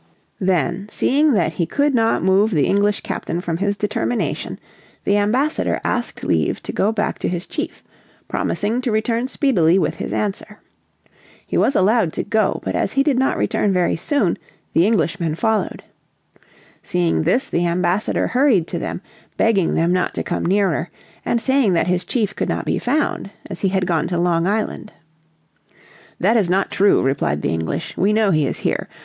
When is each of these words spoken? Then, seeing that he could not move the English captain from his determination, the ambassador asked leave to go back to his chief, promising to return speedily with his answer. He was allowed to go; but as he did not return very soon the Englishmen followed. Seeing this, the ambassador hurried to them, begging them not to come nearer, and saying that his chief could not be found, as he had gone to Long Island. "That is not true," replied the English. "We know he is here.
Then, 0.39 0.89
seeing 0.89 1.33
that 1.33 1.53
he 1.53 1.67
could 1.67 1.93
not 1.93 2.23
move 2.23 2.49
the 2.49 2.65
English 2.65 3.01
captain 3.01 3.39
from 3.39 3.57
his 3.57 3.77
determination, 3.77 4.59
the 5.03 5.15
ambassador 5.17 5.79
asked 5.83 6.23
leave 6.23 6.59
to 6.63 6.71
go 6.73 6.91
back 6.91 7.19
to 7.19 7.27
his 7.27 7.45
chief, 7.45 7.83
promising 8.27 8.81
to 8.81 8.91
return 8.91 9.27
speedily 9.27 9.77
with 9.77 9.97
his 9.97 10.11
answer. 10.11 10.59
He 11.45 11.55
was 11.55 11.75
allowed 11.75 12.13
to 12.13 12.23
go; 12.23 12.61
but 12.65 12.75
as 12.75 12.93
he 12.93 13.03
did 13.03 13.19
not 13.19 13.37
return 13.37 13.71
very 13.73 13.95
soon 13.95 14.39
the 14.73 14.87
Englishmen 14.87 15.35
followed. 15.35 15.83
Seeing 16.81 17.21
this, 17.21 17.47
the 17.47 17.67
ambassador 17.67 18.25
hurried 18.25 18.65
to 18.69 18.79
them, 18.79 19.03
begging 19.37 19.75
them 19.75 19.93
not 19.93 20.15
to 20.15 20.23
come 20.23 20.43
nearer, 20.47 20.89
and 21.23 21.39
saying 21.39 21.73
that 21.73 21.85
his 21.85 22.05
chief 22.05 22.35
could 22.35 22.49
not 22.49 22.65
be 22.65 22.79
found, 22.79 23.29
as 23.51 23.61
he 23.61 23.69
had 23.69 23.85
gone 23.85 24.07
to 24.07 24.17
Long 24.17 24.47
Island. 24.47 24.93
"That 26.19 26.37
is 26.37 26.49
not 26.49 26.71
true," 26.71 27.03
replied 27.03 27.43
the 27.43 27.53
English. 27.53 27.95
"We 27.95 28.13
know 28.13 28.31
he 28.31 28.47
is 28.47 28.57
here. 28.57 28.89